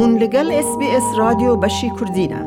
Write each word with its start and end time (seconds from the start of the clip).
هون 0.00 0.14
لەگەڵ 0.22 0.46
SسBS 0.68 1.06
رادیۆ 1.20 1.52
بەشی 1.62 1.90
کوردینە. 1.98 2.40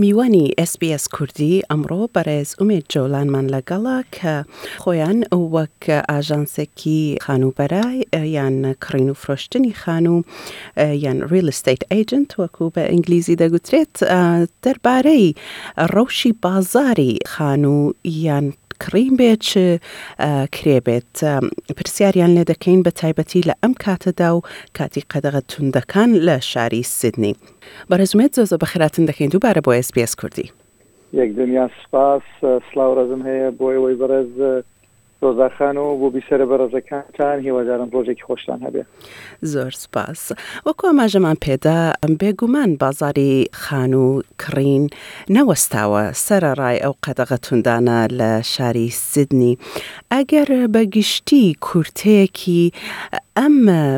میوانی 0.00 0.46
SسBS 0.70 1.04
کوردی 1.16 1.62
ئەمڕۆ 1.70 2.00
بەڕێز 2.16 2.48
ئومێت 2.58 2.84
جۆلانمان 2.94 3.46
لەگەڵا 3.54 3.98
کە 4.16 4.34
خۆیان 4.84 5.18
وەک 5.54 5.80
ئاژانسێکی 6.10 7.00
خانوبەرای 7.26 7.96
یان 8.36 8.56
کڕین 8.82 9.08
و 9.12 9.18
فرۆشتنی 9.22 9.72
خان 9.80 10.06
و 10.06 10.16
یان 11.04 11.18
ریلستیت 11.32 11.80
ئەیجنت 11.92 12.30
وەکو 12.40 12.66
بە 12.74 12.82
ئینگلیزی 12.92 13.36
دەگوترێت 13.42 13.94
دەربارەی 14.64 15.26
ڕەوشی 15.94 16.30
بازاری 16.42 17.14
خان 17.32 17.62
و 17.64 17.78
یان 18.26 18.46
کڕیم 18.84 19.14
بێت 19.20 19.40
چ 19.48 19.50
کرێبێت 20.56 21.12
پرسیاریان 21.76 22.30
لێ 22.36 22.44
دەکەین 22.52 22.80
بە 22.86 22.90
تایبەتی 23.00 23.42
لە 23.48 23.54
ئەم 23.62 23.72
کاتەدا 23.84 24.30
و 24.36 24.40
کاتی 24.78 25.02
قەدەغە 25.12 25.40
توندەکان 25.50 26.10
لە 26.28 26.36
شاری 26.50 26.82
سیدنی 26.98 27.34
بەرەزمێت 27.90 28.32
زۆزە 28.38 28.56
بەخراتن 28.62 29.04
دەکەین 29.10 29.30
دووبارە 29.32 29.60
بۆ 29.66 29.70
SسBS 29.86 30.12
کوردی 30.20 30.48
یەک 31.20 31.30
دنیا 31.40 31.66
سپاس 31.82 32.26
سلااو 32.68 32.92
ڕزم 32.98 33.22
هەیە 33.28 33.48
بۆ 33.58 33.66
ئەوەی 33.74 33.96
بەرز 34.00 34.32
دۆزاخانەوە 35.24 35.92
بۆ 36.02 36.08
بیسەرە 36.16 36.46
بەڕزەکانتان 36.50 37.36
هیوادارم 37.46 37.88
ڕۆژێکی 37.94 38.24
خۆشتان 38.28 38.58
هەبێ 38.66 38.82
زۆر 39.52 39.72
سپاس 39.84 40.20
وەکو 40.66 40.84
ئاماژەمان 40.88 41.36
پێدا 41.44 41.78
ئەم 42.02 42.12
بێگومان 42.20 42.70
بازاری 42.82 43.32
خان 43.62 43.92
و 44.04 44.22
کڕین 44.42 44.84
نەوەستاوە 45.36 46.02
سەرڕای 46.26 46.82
ئەو 46.84 46.94
قەدەغە 47.04 47.36
توندانە 47.44 48.00
لە 48.20 48.30
شاری 48.52 48.88
سیدنی 49.10 49.58
ئەگەر 50.14 50.48
بەگشتی 50.74 51.44
کورتەیەکی 51.66 52.62
ئەم 53.38 53.54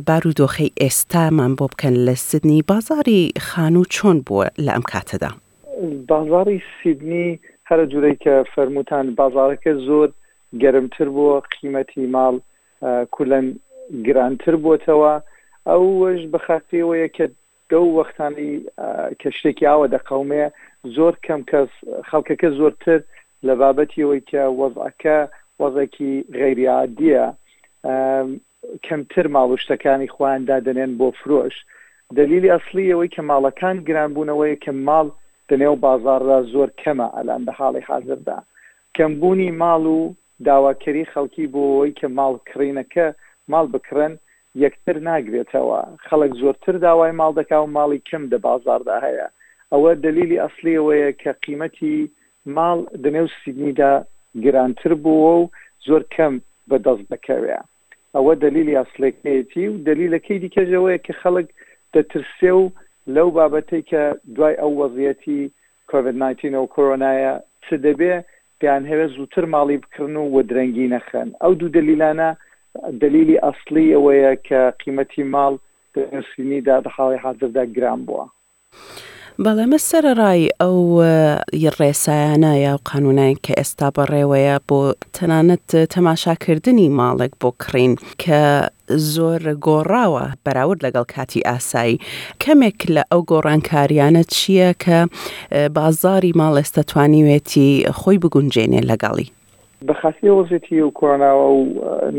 بارودۆخی 0.08 0.70
ئێستامان 0.82 1.52
بۆ 1.58 1.66
بکەن 1.72 1.94
لە 2.06 2.14
سیدنی 2.28 2.60
بازاری 2.70 3.22
خان 3.46 3.74
و 3.76 3.84
چۆن 3.94 4.18
بووە 4.26 4.46
لە 4.64 4.70
ئەم 4.74 4.84
کاتەدا 4.92 5.30
بازاری 6.08 6.58
سیدنی 6.80 7.40
هەرە 7.68 7.84
جوورەی 7.92 8.16
کە 8.24 8.34
فەرموتان 8.54 9.06
بازارەکە 9.20 9.72
زۆر 9.88 10.08
گەرمتر 10.60 11.08
بووە 11.16 11.36
قیمەتی 11.54 12.06
ماڵ 12.14 12.34
کولەن 13.16 13.46
گرانتر 14.06 14.54
بۆتەوە 14.64 15.12
ئەوش 15.68 16.20
بەخاتیەوەیە 16.32 17.08
کە 17.16 17.26
دەو 17.70 17.84
وەختانی 17.98 18.52
کە 19.20 19.28
شتێکی 19.36 19.66
ئاوە 19.70 19.86
دەقومەیە 19.94 20.48
زۆر 20.96 21.14
کەم 21.26 21.40
کەس 21.50 21.70
خەڵکەکە 22.08 22.48
زۆرتر 22.58 22.98
لە 23.46 23.52
بابەتیەوەی 23.60 24.20
کە 24.30 24.42
وەزعەکە 24.60 25.18
وەزێکی 25.60 26.12
غیریعادیە 26.40 27.24
کەمتر 28.86 29.26
ماڵوشتەکانی 29.34 30.12
خۆیاندا 30.14 30.56
دەنێن 30.66 30.92
بۆ 31.00 31.08
فرۆش 31.20 31.56
دلیلی 32.18 32.52
ئەسلی 32.54 32.90
ئەوەی 32.92 33.12
کە 33.14 33.22
ماڵەکان 33.30 33.76
گرانبوونەوەی 33.88 34.54
کە 34.64 34.72
ماڵ 34.88 35.06
دنێو 35.50 35.74
بازاردا 35.86 36.38
زۆر 36.52 36.68
کەمە 36.80 37.08
ئەلان 37.16 37.42
بە 37.46 37.52
حاڵی 37.58 37.82
حاضردا 37.88 38.38
کەمبوونی 38.96 39.50
ماڵ 39.62 39.84
و 39.98 40.14
داواکەری 40.46 41.04
خەڵکی 41.12 41.46
بۆ 41.54 41.62
ئەوی 41.72 41.92
کە 41.98 42.06
ماڵکرینەکە 42.18 43.06
ماڵ 43.52 43.66
بکڕن 43.74 44.12
یەکتر 44.64 44.96
ناگرێتەوە 45.10 45.78
خەڵک 46.06 46.32
زۆرتر 46.42 46.74
داوای 46.86 47.12
ماڵ 47.20 47.32
دەکا 47.40 47.58
و 47.62 47.72
ماڵی 47.78 48.00
کەم 48.10 48.22
دە 48.32 48.38
بازاردا 48.46 48.96
هەیە 49.06 49.26
ئەوە 49.72 49.90
دلیلی 50.06 50.40
ئەسلیەوەیە 50.44 51.10
کە 51.22 51.30
قیمەتی 51.44 51.96
ماڵ 52.56 52.78
دنێو 53.04 53.26
سیدنیدا 53.40 53.92
گرانتر 54.44 54.92
بووە 55.04 55.32
و 55.38 55.42
زۆر 55.88 56.02
کەم 56.16 56.34
بەدەست 56.70 57.06
دەکەوێ 57.12 57.58
ئەوە 58.16 58.32
دلیلی 58.44 58.78
ئەسلێکەتی 58.80 59.66
و 59.70 59.74
دلیلەکەی 59.88 60.38
دیکەژەوەیە 60.44 60.98
کە 61.06 61.12
خەڵک 61.22 61.48
دەترسێ 61.94 62.52
و 62.60 62.64
لەو 63.14 63.28
بابەتەی 63.36 63.82
کە 63.90 64.02
دوای 64.34 64.54
ئەو 64.60 64.72
وەزیەتی 64.80 65.40
کۆVID-19 65.90 66.42
و 66.62 66.66
کۆرۆنایە 66.74 67.34
چ 67.64 67.66
دەبێ 67.84 68.14
پێیان 68.62 68.84
هەوێت 68.90 69.12
زووتر 69.16 69.44
ماڵی 69.54 69.78
بکردن 69.82 70.16
و 70.18 70.30
وە 70.34 70.42
درەنگی 70.50 70.90
نەخەن 70.96 71.28
ئەو 71.42 71.52
دوو 71.60 71.72
دلیلانە 71.78 72.30
دلیلی 73.02 73.40
ئەسلی 73.44 73.92
ئەوەیە 73.94 74.32
کە 74.46 74.60
قیمەتی 74.82 75.24
ماڵ 75.34 75.54
سینی 76.30 76.60
دادەحاڵی 76.68 77.18
حاضردا 77.24 77.64
گران 77.76 78.00
بووە. 78.06 78.26
بەڵێمە 79.42 79.78
سەرڕای 79.88 80.42
ئەو 80.60 80.78
ڕێسایانە 81.78 82.52
یا 82.64 82.74
و 82.74 82.78
قانونایان 82.88 83.36
کە 83.44 83.52
ئێستا 83.60 83.88
بەڕێوەیە 83.96 84.56
بۆ 84.68 84.80
تەنانەت 85.16 85.68
تەماشاکردنی 85.94 86.88
ماڵێک 86.98 87.32
بۆ 87.40 87.48
کڕین 87.62 87.92
کە 88.22 88.40
زۆر 89.14 89.42
گۆڕاوە 89.66 90.24
بەراورد 90.44 90.80
لەگەڵ 90.86 91.04
کاتی 91.14 91.40
ئاسایی 91.48 91.96
کەمێک 92.42 92.78
لە 92.94 93.02
ئەو 93.12 93.20
گۆڕانکاریانە 93.30 94.22
چییە 94.34 94.70
کە 94.84 94.98
بازاری 95.76 96.32
ماڵ 96.40 96.54
ئێستا 96.60 96.82
توانیوێتی 96.90 97.70
خۆی 97.98 98.18
بگونجێنێ 98.22 98.80
لەگەڵی 98.90 99.28
بەخاستی 99.88 100.30
وەزێتی 100.38 100.78
و 100.82 100.90
کۆرانناوە 100.98 101.46
و 101.56 101.66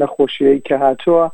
نەخۆشیەی 0.01 0.59
کە 0.67 0.75
هاتووە 0.83 1.25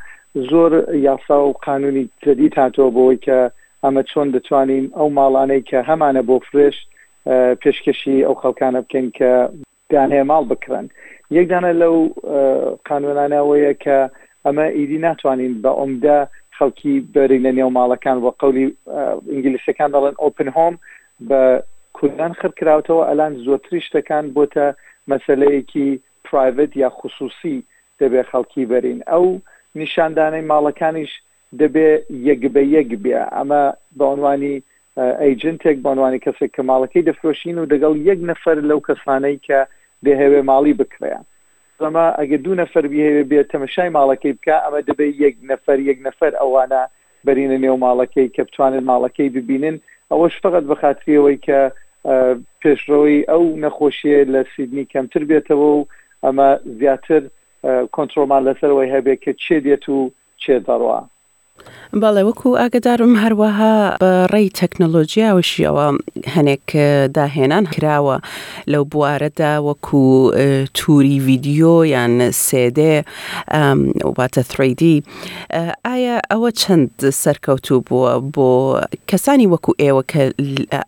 زۆر 0.51 0.71
یاسا 1.07 1.37
و 1.47 1.53
قانونی 1.67 2.03
جدید 2.25 2.53
هاتووە 2.59 2.91
بۆەوەی 2.95 3.19
کە 3.25 3.39
ئەمە 3.85 4.01
چۆن 4.11 4.27
دەتوانین 4.35 4.85
ئەو 4.97 5.07
ماڵانەی 5.17 5.61
کە 5.69 5.79
هەمانە 5.89 6.21
بۆ 6.29 6.35
فرێش 6.47 6.77
پێشکەشی 7.61 8.25
ئەو 8.27 8.35
خەڵکانە 8.41 8.79
بکەین 8.85 9.07
کە 9.17 9.31
دان 9.91 10.09
هەیە 10.15 10.25
ماڵ 10.31 10.43
بکرن 10.51 10.85
یەکدانە 11.37 11.71
لەو 11.81 11.95
قانونانەوەیە 12.89 13.73
کە 13.83 13.97
ئەمە 14.45 14.65
ئیدی 14.77 14.97
ناتوانین 15.07 15.53
بە 15.63 15.71
عمدا 15.83 16.19
خەڵکی 16.57 16.95
بەرین 17.15 17.41
لە 17.47 17.51
نێو 17.57 17.69
ماڵەکان 17.77 18.17
وە 18.23 18.31
قولی 18.41 18.65
ئینگلیسەکان 19.31 19.89
دەڵێن 19.95 20.15
ئۆپن 20.23 20.49
هۆم 20.57 20.75
بە 21.29 21.41
کوردان 21.97 22.33
خڕکراوتەوە 22.39 23.03
ئەلان 23.09 23.33
زۆتری 23.45 23.85
شتەکان 23.87 24.25
بۆتە 24.35 24.67
مەسلەیەکی 25.11 25.89
پرایڤت 26.27 26.71
یا 26.83 26.89
خصوصی 26.99 27.57
دەبێ 28.01 28.21
خەڵکی 28.31 28.63
بەرین 28.71 28.99
ئەو 29.11 29.25
نیشاندانەی 29.79 30.47
ماڵەکانیش 30.51 31.11
دەبێ 31.59 31.87
یەک 32.29 32.41
بە 32.53 32.61
یەک 32.75 32.89
بێ 33.03 33.13
ئەمە 33.35 33.63
بەعنوانی 33.99 34.55
ئەیجنتێک 35.21 35.77
بەعنوانی 35.85 36.23
کەسێک 36.25 36.51
کە 36.55 36.61
ماڵەکەی 36.69 37.05
دەفرۆشین 37.09 37.57
و 37.59 37.69
دەگەڵ 37.73 37.93
یەک 38.09 38.19
نەفەر 38.31 38.57
لەو 38.69 38.79
کەسانەی 38.87 39.35
کە 39.47 39.59
دەهێوێ 40.05 40.41
ماڵی 40.49 40.73
بکرێن 40.81 41.25
ئەمە 41.85 42.05
ئەگە 42.19 42.37
دوو 42.43 42.59
نەفەر 42.63 42.83
بهێوێ 42.91 43.23
بێت 43.31 43.47
تەمەشای 43.53 43.93
ماڵەکەی 43.97 44.33
بکە 44.37 44.55
ئەمە 44.63 44.79
دەبێ 44.89 45.07
یەک 45.23 45.35
نەفەر 45.51 45.77
یەک 45.89 45.97
نەفەر 46.07 46.31
ئەوانە 46.41 46.83
بەرینە 47.25 47.57
نێو 47.63 47.77
ماڵەکەی 47.85 48.27
کە 48.35 48.41
بتوانن 48.47 48.83
ماڵەکەی 48.91 49.29
ببینن 49.35 49.75
ئەوەش 50.11 50.33
فقط 50.43 50.63
بەخاتریەوەی 50.71 51.37
کە 51.47 51.59
پێشڕەوەی 52.61 53.17
ئەو 53.31 53.43
نەخۆشیە 53.63 54.19
لە 54.33 54.41
سیدنی 54.53 54.89
کەمتر 54.93 55.23
بێتەوە 55.29 55.67
و 55.77 55.87
ئەمە 56.25 56.49
زیاتر 56.79 57.21
کۆنتترۆمان 57.95 58.41
لەسەرەوەی 58.47 58.93
هەبێت 58.95 59.19
کە 59.25 59.31
چێ 59.43 59.57
دێت 59.65 59.85
و 59.95 59.99
چێ 60.41 60.55
دەڕوە 60.67 60.99
بەڵێ 62.03 62.23
وەکو 62.29 62.49
ئاگدارم 62.61 63.13
هەروەها 63.23 63.73
ڕێی 64.33 64.47
تەکنەلۆژیاوەشی 64.59 65.63
ئەوە 65.67 65.87
هەنێک 66.33 66.65
داهێنان 67.17 67.65
کراوە 67.73 68.17
لەو 68.71 68.83
بوارەدا 68.91 69.53
وەکو 69.67 70.05
تووری 70.77 71.17
ڤیددیۆ 71.25 71.75
یان 71.95 72.13
سێدێ 72.47 72.95
وباتە 74.09 74.41
3D 74.51 74.83
ئایا 75.87 76.17
ئەوە 76.31 76.49
چەند 76.61 76.89
سەرکەوتوو 77.23 77.79
بووە 77.89 78.13
بۆ 78.35 78.49
کەسانی 79.11 79.47
وەکو 79.53 79.71
ئێوە 79.81 80.03
کە 80.11 80.21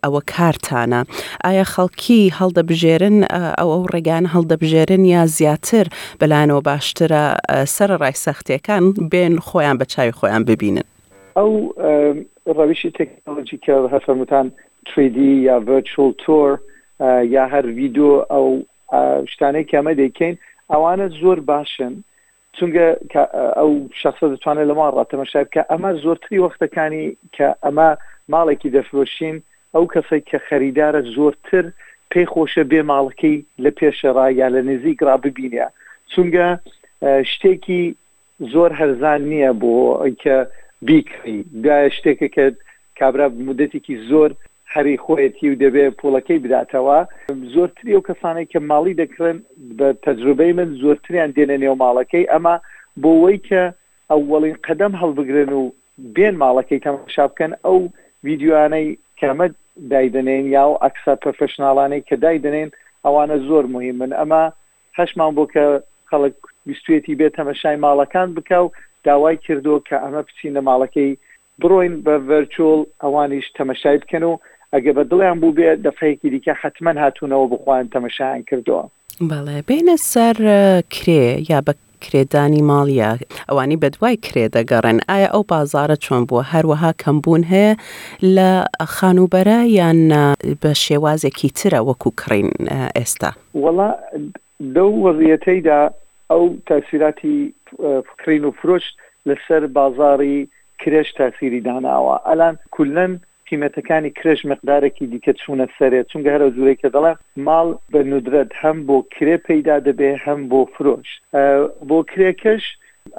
ئەوە 0.03 0.21
کارتانە 0.33 1.01
ئایا 1.45 1.65
خەڵکی 1.73 2.21
هەڵدەبژێرن 2.39 3.17
ئەو 3.59 3.69
ئەو 3.73 3.83
ڕێگان 3.93 4.25
هەڵدەبژێرن 4.33 5.03
یا 5.15 5.23
زیاتر 5.37 5.85
بەلایەنەوە 6.21 6.61
باشترە 6.69 7.23
سەر 7.75 7.89
ڕای 8.01 8.15
سەختیەکان 8.25 8.83
بێن 9.11 9.33
خۆیان 9.47 9.75
بە 9.79 9.85
چاوی 9.93 10.13
خۆیان 10.19 10.43
ببی 10.49 10.60
دەبینن 10.61 10.87
ئەو 11.37 11.51
ڕەویشی 12.57 12.91
تەکنۆلژی 12.99 13.57
کە 13.65 13.75
هەفەموتان 13.93 14.47
3D 14.89 15.17
یا 15.45 15.57
ڤچل 15.65 16.11
تۆر 16.25 16.49
یا 17.35 17.45
هەر 17.53 17.65
ڤیددیو 17.77 18.13
ئەو 18.29 18.47
شتانەی 19.31 19.63
کەمە 19.71 19.93
دەیکەین 20.01 20.35
ئەوانە 20.71 21.07
زۆر 21.21 21.39
باشن 21.51 21.93
چونگە 22.57 22.87
ئەو 23.59 23.71
شخصە 24.01 24.25
دەتوانێت 24.33 24.67
لەمان 24.69 24.91
ڕاتەمەشای 24.97 25.45
بکە 25.47 25.61
ئەمە 25.71 25.91
زۆرتری 26.03 26.43
وەختەکانی 26.45 27.05
کە 27.35 27.47
ئەمە 27.63 27.89
ماڵێکی 28.33 28.73
دەفرۆشین 28.77 29.35
ئەو 29.75 29.85
کەسێک 29.93 30.23
کە 30.29 30.37
خەریدارە 30.47 31.01
زۆرتر 31.15 31.65
پێی 32.11 32.25
خۆشە 32.33 32.63
بێ 32.71 32.81
ماڵەکەی 32.91 33.37
لە 33.63 33.71
پێشەڕای 33.79 34.31
یا 34.41 34.47
لە 34.55 34.61
نزیک 34.69 34.97
ڕاببینە 35.07 35.67
چونگە 36.11 36.47
شتێکی 37.31 37.83
زۆر 38.53 38.71
هەرزان 38.79 39.21
نییە 39.31 39.51
بۆ 39.61 39.71
ئەیکە 40.03 40.37
بیکری 40.87 41.35
دوایە 41.63 41.89
شتێکە 41.97 42.27
کە 42.35 42.45
کابرا 42.99 43.27
مدەتێکی 43.47 43.95
زۆر 44.09 44.29
هەری 44.73 44.95
خۆەتی 45.05 45.47
و 45.51 45.59
دەبێت 45.63 45.93
پوڵەکەی 45.99 46.43
بداتەوە 46.43 46.99
زۆرتری 47.53 47.93
و 47.97 48.05
کەسانێک 48.07 48.47
کە 48.53 48.59
ماڵی 48.69 48.97
دەکرن 49.01 49.37
بە 49.77 49.87
تەجروبەی 50.05 50.53
من 50.59 50.69
زۆرتریان 50.81 51.29
دێنە 51.37 51.57
نێو 51.63 51.75
ماڵەکەی 51.83 52.29
ئەمە 52.31 52.55
بۆەوەی 53.03 53.37
کە 53.49 53.63
ئەوڵین 54.11 54.55
قەدەم 54.67 54.93
هەڵبگرن 55.01 55.51
و 55.59 55.63
بێن 56.15 56.35
ماڵەکەی 56.43 56.83
تەماشا 56.85 57.25
بکەن 57.31 57.51
ئەو 57.65 57.79
ویددیوانەی 58.25 58.87
کەمە 59.19 59.47
دایدنێن 59.91 60.45
یا 60.55 60.63
و 60.69 60.79
ئەکسا 60.85 61.13
پرفشنناڵانەی 61.23 62.05
کە 62.07 62.15
دایدنێن 62.23 62.69
ئەوانە 63.05 63.37
زۆر 63.49 63.63
مهمن 63.75 64.11
ئەمە 64.19 64.43
هەشمان 64.99 65.31
بۆ 65.37 65.43
کە 65.53 65.63
خەڵک 66.11 66.33
بیستێتی 66.67 67.15
بێت 67.19 67.33
هەمەشای 67.41 67.77
ماڵەکان 67.85 68.29
بکە 68.39 68.57
و 68.63 68.67
داوای 69.07 69.37
کردو 69.45 69.75
کە 69.87 69.95
ئەمە 70.03 70.21
پچینە 70.27 70.61
ماڵەکەی 70.69 71.11
بڕۆین 71.61 71.95
بە 72.05 72.13
ڤەرچۆل 72.29 72.81
ئەوانیش 73.03 73.45
تەمەشای 73.59 73.97
بکەن 74.03 74.23
و 74.29 74.33
ئەگە 74.73 74.91
بە 74.97 75.03
دڵیان 75.11 75.37
بوو 75.41 75.55
بێت 75.57 75.79
دەفەیەکی 75.87 76.29
دیکە 76.33 76.53
حتمما 76.61 76.93
هاتوونەوە 77.03 77.47
بخواان 77.53 77.85
تەمەشایان 77.95 78.43
کردووە 78.49 78.83
بەڵێ 79.29 79.57
بینە 79.69 79.95
سەر 80.11 80.35
کرێ 80.95 81.27
یا 81.51 81.59
بە 81.67 81.73
کرێدانی 82.05 82.63
ماڵیە 82.69 83.11
ئەوانی 83.49 83.77
بەدوای 83.83 84.15
کرێ 84.25 84.45
دەگەڕێن 84.55 84.97
ئایا 85.09 85.27
ئەو 85.33 85.43
بازارە 85.51 85.97
چۆن 86.05 86.23
بووە 86.29 86.43
هەروەها 86.53 86.91
کەمبوون 87.03 87.43
هەیە 87.53 87.73
لە 88.35 88.49
خانوبەرە 88.95 89.59
یان 89.79 89.99
بە 90.61 90.71
شێوازێکی 90.85 91.49
ترە 91.59 91.79
وەکو 91.89 92.09
کڕین 92.21 92.49
ئێستا 92.97 93.29
وڵا 93.63 93.89
لەو 94.75 94.89
وەزیەتەیدا 95.07 95.79
ئەو 96.31 96.43
تاسیراتی 96.67 97.37
فکرین 98.09 98.43
و 98.45 98.51
فرۆش 98.59 98.83
لەسەر 99.29 99.61
بازاری 99.77 100.39
کرێش 100.81 101.09
تاسیری 101.17 101.59
داناوە 101.67 102.15
ئەلان 102.29 102.55
کولەن 102.75 103.13
قیمەتەکانی 103.49 104.11
کرێژ 104.17 104.39
مقدارێکی 104.51 105.05
دیکە 105.13 105.33
چوونە 105.41 105.67
سەرێ 105.77 106.01
چونگە 106.11 106.31
هەرە 106.35 106.47
زورەی 106.55 106.77
کە 106.81 106.87
دەڵێ 106.95 107.13
ماڵ 107.47 107.67
بە 107.91 107.99
نودرێت 108.11 108.51
هەم 108.61 108.77
بۆ 108.87 108.97
کرێ 109.15 109.35
پەیدا 109.47 109.77
دەبێ 109.87 110.11
هەم 110.25 110.39
بۆ 110.51 110.61
فرۆش 110.75 111.09
بۆ 111.89 111.97
کرێکەش 112.11 112.63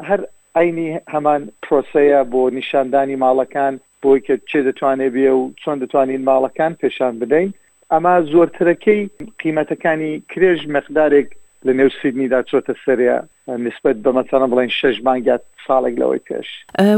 هەر 0.08 0.20
ئاینی 0.56 0.88
هەمان 1.12 1.42
پرۆسەیە 1.64 2.20
بۆ 2.32 2.42
نیشاندانی 2.58 3.20
ماڵەکان 3.24 3.74
بۆی 4.02 4.20
کە 4.26 4.34
چێ 4.48 4.60
دەتوانێت 4.66 5.12
بێ 5.16 5.30
و 5.40 5.50
چۆن 5.62 5.76
دەتوانین 5.82 6.22
ماڵەکان 6.28 6.72
پێشان 6.82 7.14
بدەین 7.22 7.50
ئەما 7.94 8.12
زۆرترەکەی 8.32 9.02
قیمەتەکانی 9.42 10.12
کرێژ 10.30 10.60
مەقدارێک 10.76 11.28
لە 11.66 11.72
نێو 11.78 11.90
سیدنیدا 12.00 12.40
چۆتە 12.50 12.74
سەریا 12.84 13.18
نسبت 13.48 13.96
بە 14.04 14.10
مەسەرە 14.18 14.46
بڵێن 14.52 14.70
شەش 14.80 14.96
مانگات 15.06 15.42
ساڵێک 15.68 15.94
لەوەی 16.00 16.20
پێش 16.28 16.48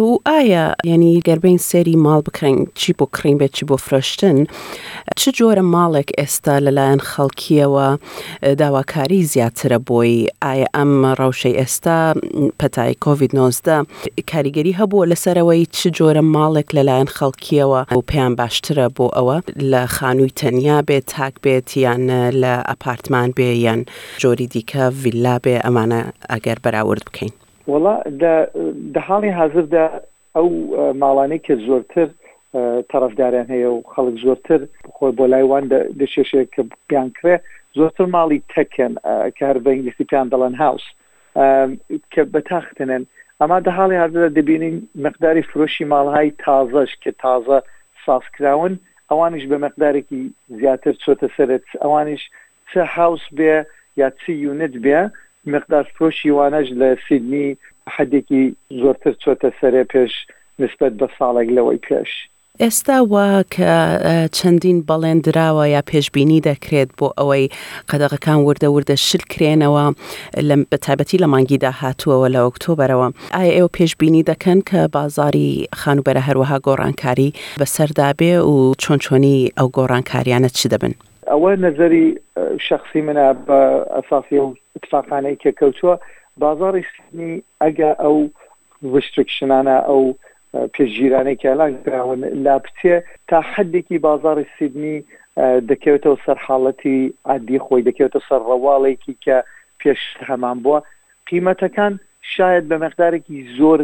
و 0.07 0.11
ئایا 0.29 0.67
یعنی 0.91 1.13
گەربین 1.29 1.59
سەری 1.71 1.97
ماڵ 2.07 2.21
بکەین 2.29 2.59
چی 2.81 2.93
بۆ 2.99 3.05
کڕین 3.17 3.37
بێت 3.41 3.53
چی 3.57 3.65
بۆ 3.71 3.77
فرشتن 3.89 4.39
چ 5.19 5.29
جۆرە 5.39 5.65
ماڵێک 5.75 6.11
ئێستا 6.19 6.57
لەلایەن 6.65 7.03
خەڵکیەوە 7.13 7.89
داواکاری 8.61 9.21
زیاترە 9.33 9.79
بۆی 9.89 10.17
ئایا 10.45 10.67
ئەم 10.77 10.93
ڕەوشەی 11.19 11.57
ئێستا 11.61 12.01
پەتای 12.61 12.93
کۆVید-19 13.05 13.69
کاریگەری 14.31 14.79
هەبووە 14.81 15.05
لەسەرەوەی 15.13 15.63
چ 15.77 15.81
جۆرە 15.99 16.23
ماڵێک 16.35 16.69
لەلایەن 16.77 17.11
خەڵکیەوە 17.17 17.81
و 17.97 18.01
پێیان 18.11 18.33
باشترە 18.41 18.87
بۆ 18.97 19.07
ئەوە 19.17 19.37
لە 19.73 19.83
خانووی 19.97 20.33
تەنیا 20.41 20.79
بێت 20.89 21.05
تاک 21.17 21.35
بێت 21.45 21.69
یان 21.85 22.03
لە 22.43 22.55
ئەپارتمان 22.71 23.29
بێ 23.37 23.49
یان 23.67 23.81
جۆری 24.23 24.47
دیکە 24.55 24.83
ویلا 25.03 25.37
بێ 25.45 25.57
ئەمانە 25.65 26.01
ئەگەر 26.35 26.59
بەراورد 26.65 27.05
بکەین 27.09 27.33
وڵا 27.73 27.95
دەهاڵی 28.97 29.31
حاضردا 29.41 29.85
ئەو 30.37 30.49
ماڵانەی 31.03 31.41
کە 31.47 31.55
زۆرتر 31.69 32.07
تەرەفداران 32.93 33.47
هەیە 33.55 33.69
و 33.75 33.79
خەڵک 33.93 34.17
زۆرتر 34.27 34.61
خۆی 34.97 35.15
بۆ 35.19 35.25
لایوان 35.33 35.65
دەشێشێک 36.01 36.49
کە 36.55 36.63
پیان 36.89 37.09
کرێ 37.17 37.37
زۆرتر 37.79 38.07
ماڵی 38.17 38.41
تەکەن 38.55 38.93
کار 39.39 39.57
بە 39.65 39.71
ئینگلیسی 39.73 40.05
پیان 40.11 40.27
دەڵەن 40.33 40.55
هاوس 40.63 40.85
کە 42.13 42.23
بەتاختنن 42.35 43.03
ئەما 43.41 43.59
دەهاڵی 43.67 44.01
حاضردا 44.03 44.31
دەبینین 44.39 44.77
مقداری 45.07 45.43
فرۆشی 45.51 45.85
ماڵهای 45.93 46.29
تازەش 46.45 46.93
کە 47.03 47.11
تازە 47.23 47.59
سازکراون 48.07 48.75
ئەوانش 49.11 49.43
بە 49.51 49.57
مقدارێکی 49.67 50.21
زیاتر 50.61 50.95
چۆتە 51.05 51.29
سرت 51.37 51.67
ئەوانش 51.83 52.23
چه 52.71 52.81
هاوس 52.97 53.25
بێ 53.39 53.55
یا 54.01 54.09
چی 54.21 54.33
یونت 54.47 54.75
بێ 54.85 55.01
مقدار 55.53 55.87
فرۆشی 55.99 56.29
وانەش 56.39 56.69
لە 56.81 56.89
سیدنی 57.09 57.47
حدێکی 57.95 58.43
زۆرتر 58.83 59.13
چۆتە 59.23 59.51
سەرێ 59.61 59.83
پێش 59.93 60.13
نسبت 60.63 60.93
بە 61.01 61.07
ساڵێک 61.19 61.49
لەوەی 61.57 61.79
پێش. 61.89 62.09
ئێستا 62.63 62.99
وا 63.13 63.29
کە 63.55 63.73
چەندین 64.37 64.79
بەڵێن 64.89 65.19
درراوە 65.27 65.65
یا 65.75 65.83
پێشببینی 65.91 66.45
دەکرێت 66.51 66.91
بۆ 66.99 67.09
ئەوەی 67.19 67.47
قەدەغەکان 67.91 68.39
وردە 68.47 68.69
وردە 68.75 68.97
شلکرێنەوە 69.09 69.85
لە 70.49 70.57
بەتابەتی 70.71 71.19
لە 71.25 71.27
مانگیدا 71.33 71.73
هاتووەوە 71.81 72.29
لە 72.35 72.41
ئۆکتۆبرەوە 72.45 73.09
ئایا 73.37 73.53
ئێوە 73.57 73.71
پێشببینی 73.77 74.25
دەکەن 74.31 74.59
کە 74.69 74.81
بازاری 74.97 75.67
خانوبەرە 75.81 76.23
هەروەها 76.29 76.59
گۆڕانکاری 76.67 77.31
بەسەردابێ 77.61 78.35
و 78.51 78.55
چۆن 78.83 78.99
چۆنی 79.05 79.39
ئەو 79.59 79.69
گۆڕانکاریانە 79.77 80.51
چی 80.59 80.69
دەبن؟ 80.73 80.95
ئەوە 81.31 81.51
نظری 81.65 82.05
شخصی 82.69 83.01
منە 83.07 83.29
بە 83.49 83.61
ئەساسی 83.97 84.39
و 84.43 84.49
اتفاقانەی 84.77 85.37
کە 85.43 85.51
کەوتووە 85.61 85.95
بازاری 86.43 86.83
سنی 86.95 87.33
ئەگە 87.63 87.91
ئەو 88.05 88.17
ریسترکشنانە 88.95 89.77
ئەو 89.89 90.03
پێشگیرانەی 90.75 91.41
کەلاکراون 91.43 92.21
لا 92.45 92.57
بچێ 92.65 92.97
تا 93.29 93.39
حدێکی 93.53 93.97
بازاری 94.07 94.45
سیدنی 94.59 94.97
دەکەوێتەوە 95.71 96.17
سەرحاڵەتی 96.27 96.99
عادی 97.31 97.59
خۆی 97.65 97.87
دەکەوێتە 97.89 98.21
سەر 98.29 98.41
ڕەواڵێکی 98.51 99.15
کە 99.25 99.37
پێش 99.81 100.01
هەمان 100.29 100.57
بووە 100.65 100.81
قیمەتەکان 101.29 101.93
شاید 102.33 102.65
بە 102.71 102.77
مقدارێکی 102.85 103.39
زۆر 103.59 103.81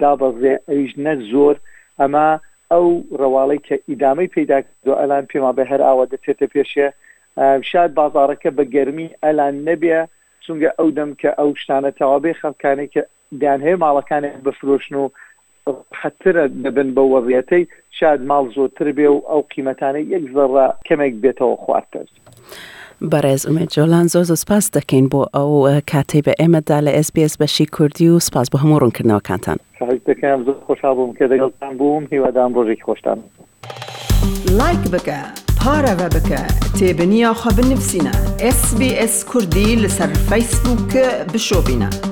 دابەزێ 0.00 0.54
ئەویش 0.68 0.92
نە 1.04 1.12
زۆر 1.32 1.54
ئەمە 2.00 2.26
ئەو 2.72 2.84
ڕەواڵی 3.22 3.58
کە 3.68 3.76
ئیدامەی 3.90 4.28
پیدا 4.36 4.58
دو 4.86 4.92
ئەلان 5.00 5.24
پێما 5.32 5.50
بە 5.56 5.64
هەر 5.70 5.80
ئاوە 5.88 6.04
دەچێتە 6.12 6.46
پێشە 6.52 6.88
شاد 7.70 7.90
بازارەکە 7.98 8.50
بە 8.58 8.64
گەرمی 8.74 9.08
ئەلان 9.24 9.54
نەبێ 9.68 9.98
چونگە 10.44 10.70
ئەو 10.78 10.88
دەم 10.98 11.10
کە 11.20 11.30
ئەو 11.38 11.50
شتانە 11.62 11.90
تەوابێ 12.00 12.32
خەڵکانی 12.42 12.88
کە 12.94 13.02
دیان 13.40 13.60
هەیە 13.66 13.80
ماڵەکانی 13.84 14.32
بفرۆشن 14.46 14.94
و 15.02 15.06
حترە 16.00 16.44
دەبن 16.64 16.88
بە 16.96 17.02
وەڕەتەی 17.12 17.64
شاد 17.98 18.20
ماڵ 18.30 18.44
زۆرتر 18.56 18.86
بێ 18.98 19.08
و 19.12 19.18
ئەو 19.30 19.42
قیمەتانەی 19.52 20.10
یەک 20.14 20.24
زەڕ 20.34 20.50
کەمێک 20.88 21.14
بێتەوە 21.22 21.56
خواردتر. 21.64 22.06
بەڕێز 23.10 23.42
ئومێجۆلان 23.48 24.06
زۆ 24.12 24.20
زۆ 24.28 24.34
سپاس 24.44 24.64
دەکەین 24.78 25.06
بۆ 25.12 25.22
ئەو 25.36 25.50
کاتەی 25.90 26.22
بە 26.26 26.32
ئێمەدا 26.40 26.78
لە 26.86 26.92
SسBS 27.06 27.32
بەشی 27.40 27.66
کوردی 27.76 28.08
و 28.10 28.14
سپاس 28.26 28.46
بە 28.52 28.56
هەموو 28.62 28.78
ڕوونکردنەوەکانتان 28.82 29.58
دەکەم 30.08 30.38
زۆر 30.46 30.56
خۆشا 30.66 30.90
بووم 30.96 31.12
کە 31.18 31.24
دەگەڵتان 31.32 31.72
بووم 31.78 32.04
هیوادام 32.12 32.50
ڕۆژێکی 32.56 32.84
خۆشتان 32.88 33.18
لایک 34.60 34.82
بکە 34.94 35.18
پارەوە 35.60 36.08
بکە 36.14 36.42
تێبنییاخوا 36.78 37.50
بنووسینە 37.58 38.12
SسBS 38.58 39.14
کوردی 39.30 39.78
لەسەر 39.84 40.10
فیسبووکە 40.28 41.06
بشۆبینە. 41.32 42.11